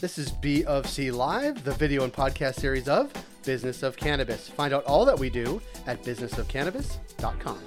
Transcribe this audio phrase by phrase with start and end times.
[0.00, 3.12] This is B of C Live, the video and podcast series of
[3.44, 4.48] Business of Cannabis.
[4.48, 7.58] Find out all that we do at businessofcannabis.com.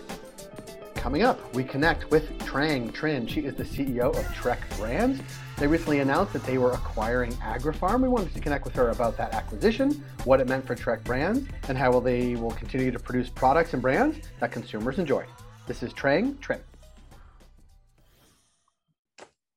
[0.95, 3.27] Coming up, we connect with Trang Trinh.
[3.27, 5.19] She is the CEO of TREC Brands.
[5.57, 8.01] They recently announced that they were acquiring Agri-Pharm.
[8.01, 11.49] We wanted to connect with her about that acquisition, what it meant for TREC Brands,
[11.67, 15.25] and how they will continue to produce products and brands that consumers enjoy.
[15.67, 16.61] This is Trang Trinh.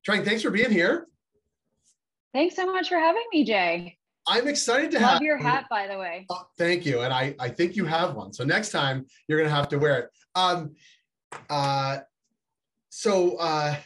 [0.04, 1.06] Trang, thanks for being here.
[2.34, 3.97] Thanks so much for having me, Jay.
[4.27, 6.27] I'm excited to Love have your hat, by the way.
[6.30, 8.33] Oh, thank you, and I I think you have one.
[8.33, 10.10] So next time you're gonna have to wear it.
[10.34, 10.74] Um,
[11.48, 11.98] uh,
[12.91, 13.77] so uh,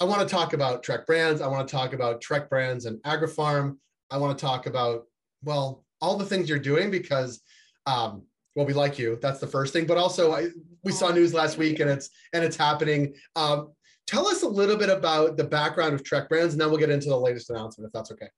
[0.00, 1.40] I want to talk about TREC Brands.
[1.40, 3.76] I want to talk about TREC Brands and Agri-Pharm.
[4.10, 5.04] I want to talk about
[5.44, 7.40] well all the things you're doing because
[7.86, 8.22] um,
[8.56, 9.16] well we like you.
[9.22, 9.86] That's the first thing.
[9.86, 10.48] But also I,
[10.82, 13.14] we saw news last week and it's and it's happening.
[13.36, 13.72] Um,
[14.12, 16.90] tell us a little bit about the background of TREC Brands, and then we'll get
[16.90, 18.28] into the latest announcement if that's okay.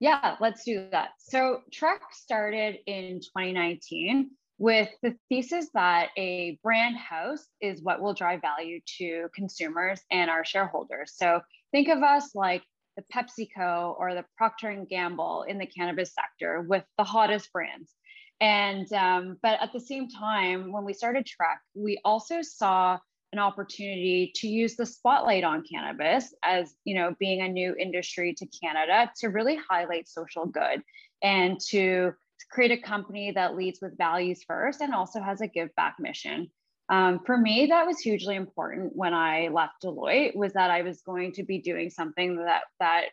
[0.00, 1.10] Yeah, let's do that.
[1.18, 8.14] So TREC started in 2019 with the thesis that a brand house is what will
[8.14, 11.12] drive value to consumers and our shareholders.
[11.14, 12.62] So think of us like
[12.96, 17.92] the PepsiCo or the Procter and Gamble in the cannabis sector with the hottest brands.
[18.40, 22.98] And um, but at the same time, when we started TREC, we also saw
[23.32, 28.34] an opportunity to use the spotlight on cannabis as you know being a new industry
[28.34, 30.82] to canada to really highlight social good
[31.22, 32.12] and to
[32.50, 36.48] create a company that leads with values first and also has a give back mission.
[36.90, 41.02] Um, for me that was hugely important when i left deloitte was that i was
[41.02, 43.06] going to be doing something that that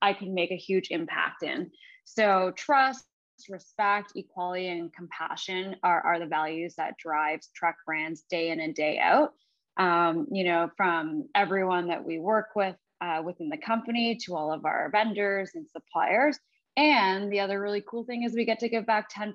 [0.00, 1.70] i could make a huge impact in.
[2.04, 3.04] So trust
[3.50, 8.74] respect equality and compassion are, are the values that drives TREC brands day in and
[8.74, 9.32] day out
[9.76, 14.52] um, you know, from everyone that we work with uh, within the company to all
[14.52, 16.38] of our vendors and suppliers.
[16.76, 19.32] And the other really cool thing is we get to give back 10%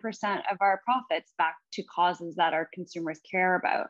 [0.51, 3.87] of our profits back to causes that our consumers care about.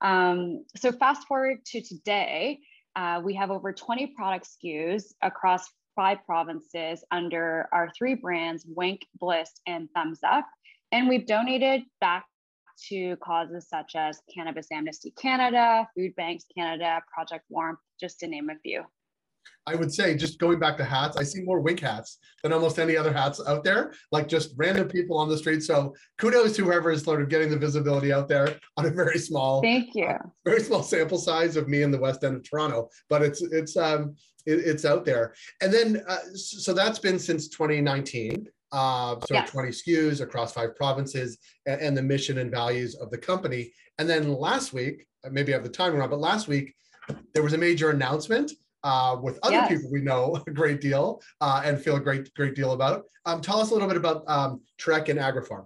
[0.00, 2.60] Um, so fast forward to today,
[2.94, 9.06] uh, we have over 20 product SKUs across five provinces under our three brands, Wink,
[9.18, 10.46] Bliss, and Thumbs Up.
[10.92, 12.26] And we've donated back
[12.88, 18.50] to causes such as Cannabis Amnesty Canada, Food Banks Canada, Project Warmth, just to name
[18.50, 18.84] a few.
[19.68, 22.78] I would say, just going back to hats, I see more wink hats than almost
[22.78, 25.62] any other hats out there, like just random people on the street.
[25.62, 29.18] So kudos to whoever is sort of getting the visibility out there on a very
[29.18, 32.48] small, thank you, uh, very small sample size of me in the West End of
[32.48, 34.14] Toronto, but it's it's um
[34.46, 35.34] it, it's out there.
[35.60, 39.50] And then uh, so that's been since 2019 uh, so yes.
[39.50, 43.72] 20 SKUs across five provinces, and, and, the mission and values of the company.
[43.98, 46.74] And then last week, uh, maybe I have the time wrong, but last week
[47.32, 48.52] there was a major announcement
[48.84, 49.68] uh, with other yes.
[49.68, 53.04] people we know a great deal uh, and feel a great great deal about.
[53.24, 55.64] Um, tell us a little bit about um, TREC and Agri-Pharm.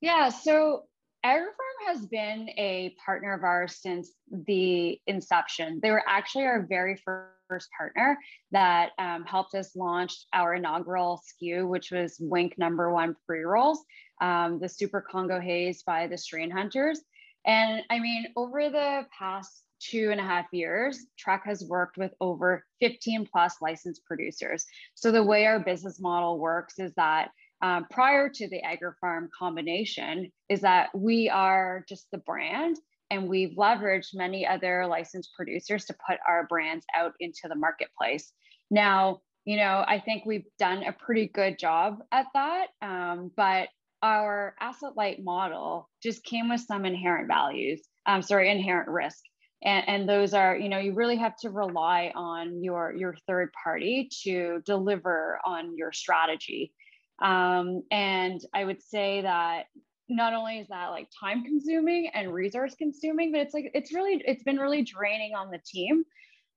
[0.00, 0.82] Yeah, so
[1.22, 5.80] Agri-Pharm has been a partner of ours since the inception.
[5.82, 8.18] They were actually our very first partner
[8.52, 13.84] that um, helped us launch our inaugural SKU, which was Wink number one pre rolls,
[14.20, 17.00] um, the Super Congo Haze by the Strain Hunters.
[17.46, 22.12] And I mean, over the past two and a half years, TREC has worked with
[22.20, 24.64] over 15 plus licensed producers.
[24.94, 27.30] So the way our business model works is that
[27.64, 32.76] um, prior to the Agri-Pharm combination is that we are just the brand
[33.10, 38.32] and we've leveraged many other licensed producers to put our brands out into the marketplace.
[38.70, 43.68] Now, you know, I think we've done a pretty good job at that, um, but
[44.02, 49.22] our asset light model just came with some inherent values, um, sorry, inherent risk.
[49.62, 53.50] And, and those are, you know, you really have to rely on your, your third
[53.64, 56.74] party to deliver on your strategy.
[57.22, 59.64] Um, and I would say that
[60.08, 64.22] not only is that like time consuming and resource consuming, but it's like it's really
[64.26, 66.04] it's been really draining on the team.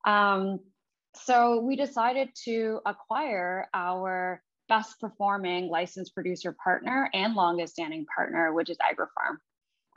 [0.06, 0.60] Um,
[1.14, 8.52] so we decided to acquire our best performing licensed producer partner and longest standing partner,
[8.52, 9.38] which is Agri-Pharm.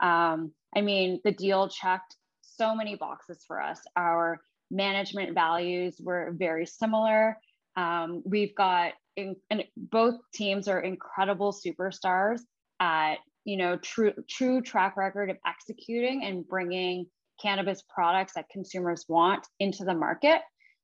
[0.06, 3.80] Um, I mean, the deal checked so many boxes for us.
[3.96, 4.40] Our
[4.70, 7.38] management values were very similar.
[7.76, 12.40] Um, we've got in, and both teams are incredible superstars
[12.80, 17.06] at you know true true track record of executing and bringing
[17.40, 20.40] cannabis products that consumers want into the market.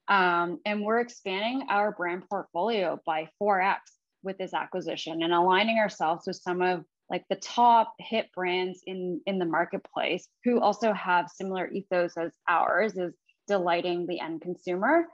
[0.09, 3.77] Um, and we're expanding our brand portfolio by 4x
[4.23, 9.21] with this acquisition and aligning ourselves with some of like the top hit brands in
[9.27, 13.15] in the marketplace who also have similar ethos as ours is
[13.47, 15.07] delighting the end consumer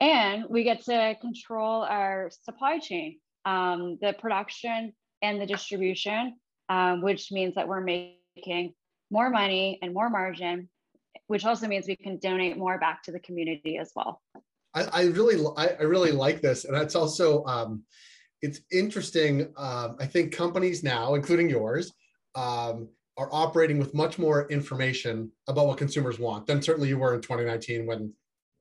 [0.00, 4.92] and we get to control our supply chain, um, the production
[5.22, 6.36] and the distribution,
[6.68, 8.74] um, which means that we're making
[9.10, 10.68] more money and more margin,
[11.28, 14.20] which also means we can donate more back to the community as well.
[14.74, 17.84] I, I really, I, I, really like this, and it's also, um,
[18.42, 19.52] it's interesting.
[19.56, 21.92] Um, I think companies now, including yours,
[22.34, 27.14] um, are operating with much more information about what consumers want than certainly you were
[27.14, 28.12] in 2019 when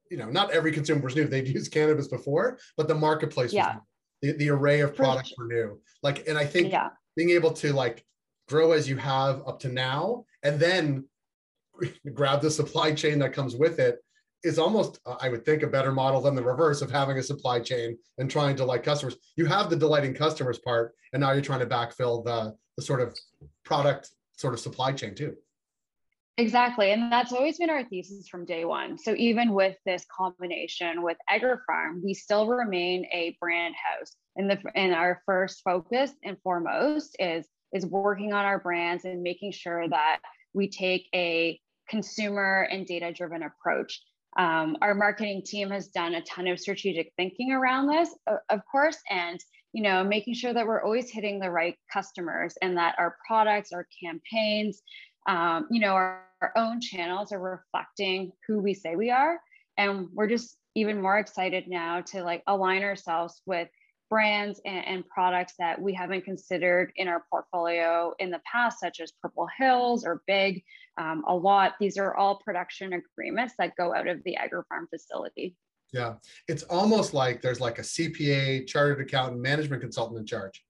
[0.09, 3.75] you know not every consumer was new they'd used cannabis before but the marketplace yeah.
[4.21, 6.89] The, the array of products were new like and i think yeah.
[7.15, 8.05] being able to like
[8.47, 11.05] grow as you have up to now and then
[12.13, 13.97] grab the supply chain that comes with it
[14.44, 17.23] is almost uh, i would think a better model than the reverse of having a
[17.23, 21.31] supply chain and trying to delight customers you have the delighting customers part and now
[21.31, 23.17] you're trying to backfill the the sort of
[23.63, 25.35] product sort of supply chain too.
[26.38, 26.91] Exactly.
[26.91, 28.97] And that's always been our thesis from day one.
[28.97, 34.15] So even with this combination with Agri-Pharm, we still remain a brand house.
[34.35, 39.21] And the and our first focus and foremost is is working on our brands and
[39.21, 40.21] making sure that
[40.56, 44.01] we take a consumer and data driven approach.
[44.36, 48.09] Um, our marketing team has done a ton of strategic thinking around this,
[48.50, 49.39] of course, and
[49.74, 53.71] you know, making sure that we're always hitting the right customers and that our products,
[53.74, 54.83] our campaigns,
[55.28, 59.40] um, you know, our, our own channels are reflecting who we say we are.
[59.78, 63.70] And we're just even more excited now to like align ourselves with
[64.10, 69.00] brands and, and, products that we haven't considered in our portfolio in the past, such
[69.00, 70.64] as Purple Hills or Big,
[71.00, 71.74] um, a lot.
[71.80, 75.56] These are all production agreements that go out of the Agri-Pharm facility.
[75.94, 76.14] Yeah,
[76.48, 80.64] it's almost like there's like a CPA, chartered accountant, management consultant in charge.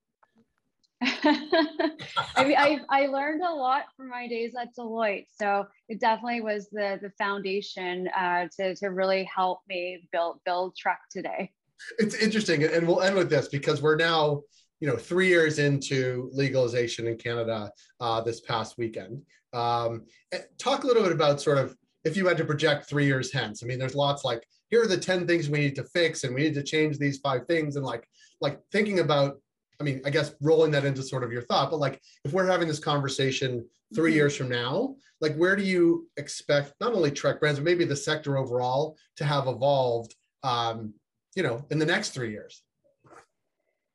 [2.36, 5.26] I mean, I, I learned a lot from my days at Deloitte.
[5.38, 10.76] So it definitely was the, the foundation uh, to, to really help me build, build
[10.76, 11.52] TREC today.
[12.00, 12.64] It's interesting.
[12.64, 14.42] And we'll end with this because we're now,
[14.80, 19.22] you know, three years into legalization in Canada uh, this past weekend.
[19.54, 23.06] Um, eh, talk a little bit about sort of if you had to project three
[23.06, 23.64] years hence.
[23.64, 26.34] I mean, there's lots like here are the 10 things we need to fix and
[26.34, 28.08] we need to change these five things and like
[28.42, 29.40] like thinking about
[29.80, 32.48] i mean i guess rolling that into sort of your thought but like if we're
[32.48, 33.66] having this conversation
[33.96, 34.16] 3 mm-hmm.
[34.16, 37.96] years from now like where do you expect not only TREC brands but maybe the
[37.96, 40.94] sector overall to have evolved um
[41.36, 42.62] you know in the next three years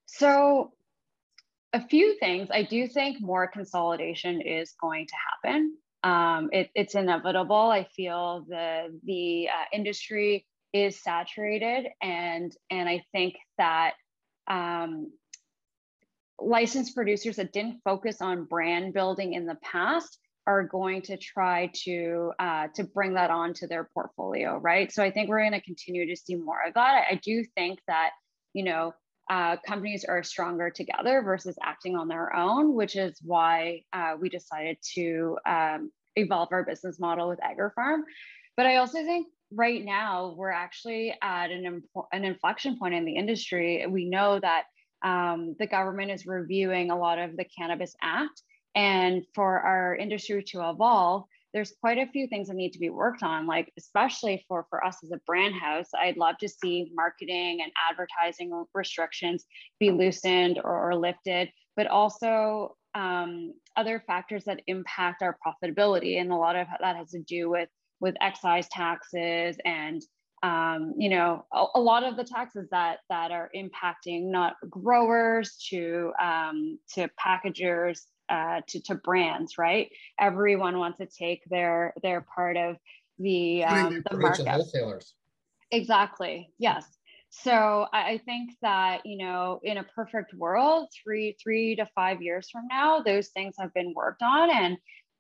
[0.06, 0.72] so
[1.72, 6.94] a few things i do think more consolidation is going to happen um, it, it's
[6.94, 7.56] inevitable.
[7.56, 13.92] I feel the the uh, industry is saturated and and i think that
[14.48, 15.10] um,
[16.40, 21.70] licensed producers that didn't focus on brand building in the past are going to try
[21.74, 24.92] to uh, to bring that onto their portfolio right?
[24.92, 27.04] So i think we're going to continue to see more of that.
[27.10, 28.10] I, I do think that
[28.54, 28.94] you know
[29.30, 34.28] uh, companies are stronger together versus acting on their own which is why uh, we
[34.28, 38.00] decided to um, evolve our business model with Agri-Pharm.
[38.56, 41.82] But i also think right now we're actually at an,
[42.12, 43.84] an inflection point in the industry.
[43.88, 44.64] We know that
[45.04, 48.42] um, the government is reviewing a lot of the Cannabis Act.
[48.74, 51.24] And for our industry to evolve,
[51.54, 54.84] there's quite a few things that need to be worked on, like especially for, for
[54.84, 55.88] us as a brand house.
[55.98, 59.46] I'd love to see marketing and advertising restrictions
[59.80, 66.20] be loosened or, or lifted, but also um, other factors that impact our profitability.
[66.20, 67.68] And a lot of that has to do with
[68.00, 70.02] with excise taxes and
[70.42, 75.56] um, you know a, a, lot of the taxes that that are impacting not growers
[75.70, 79.90] to um, to packagers uh, to, to brands right?
[80.18, 82.76] Everyone wants to take their their part of
[83.18, 84.46] the um, the market.
[84.46, 85.14] wholesalers.
[85.70, 86.84] Exactly yes.
[87.30, 92.48] So I think that you know in a perfect world three three to five years
[92.50, 94.78] from now those things have been worked on and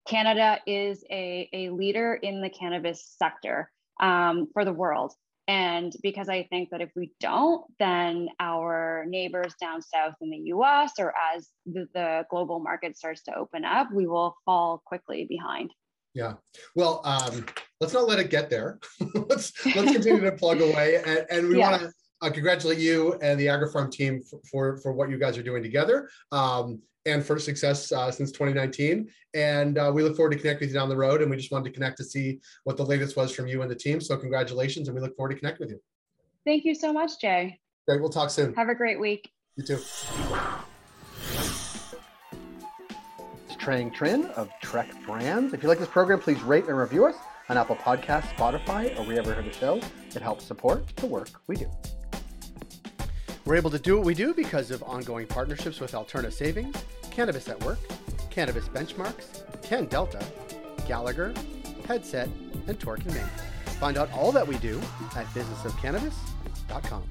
[0.08, 3.70] Canada is a, a leader in the cannabis sector
[4.00, 5.12] um, for the world.
[5.48, 10.52] And because I think that if we don't, then our neighbors down south in the
[10.52, 15.24] US or as the, the global market starts to open up, we will fall quickly
[15.26, 15.72] behind.
[16.14, 16.34] Yeah.
[16.74, 17.46] Well, um,
[17.80, 18.78] let's not let it get there.
[19.14, 23.38] let's let's continue to plug away, and, and we want to uh, congratulate you and
[23.38, 26.08] the Agri-Pharm team for, for, for what you guys are doing together.
[26.32, 29.08] Um, and for success uh, since 2019.
[29.34, 31.22] And uh, we look forward to connect with you down the road.
[31.22, 33.70] And we just wanted to connect to see what the latest was from you and
[33.70, 34.00] the team.
[34.00, 35.80] So congratulations, and we look forward to connect with you.
[36.44, 37.58] Thank you so much, Jay.
[37.86, 38.00] Great.
[38.00, 38.54] We'll talk soon.
[38.54, 39.30] Have a great week.
[39.56, 39.78] You too.
[43.46, 45.52] It's Trang Trinh of TREC Brands.
[45.52, 47.16] If you like this program, please rate and review us.
[47.48, 49.80] on Apple Podcasts, Spotify, or wherever you heard the show.
[50.14, 51.70] It helps support the work we do.
[53.46, 56.76] We're able to do what we do because of ongoing partnerships with Alterna Savings,
[57.18, 57.80] Cannabis at Work,
[58.30, 60.24] Cannabis Benchmarks, Can Delta,
[60.86, 61.34] Gallagher,
[61.84, 62.28] Headset,
[62.68, 63.26] and Torque and Main.
[63.80, 64.78] Find out all that we do
[65.16, 67.02] at businessofcannabis.com.